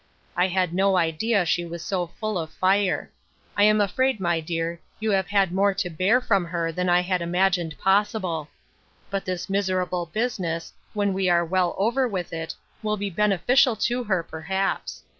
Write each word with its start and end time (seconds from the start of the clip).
"I 0.35 0.47
had 0.47 0.73
no 0.73 0.97
idea 0.97 1.45
she 1.45 1.63
was 1.63 1.83
so 1.85 2.07
full 2.07 2.39
of 2.39 2.49
fire. 2.51 3.11
I 3.55 3.65
am 3.65 3.79
afraid, 3.79 4.19
my 4.19 4.39
dear, 4.39 4.81
you 4.99 5.11
have 5.11 5.27
had 5.27 5.51
more 5.51 5.75
to 5.75 5.91
bear 5.91 6.19
from 6.19 6.43
her 6.45 6.71
than 6.71 6.89
I 6.89 7.01
had 7.01 7.21
imagined 7.21 7.77
possible. 7.77 8.49
But 9.11 9.25
this 9.25 9.47
miserable 9.47 10.07
business, 10.07 10.73
when 10.95 11.13
we 11.13 11.29
are 11.29 11.45
well 11.45 11.75
over 11.77 12.07
with 12.07 12.33
it, 12.33 12.55
will 12.81 12.97
be 12.97 13.11
beneficial 13.11 13.75
to 13.75 14.03
her, 14.05 14.23
perhaps. 14.23 15.03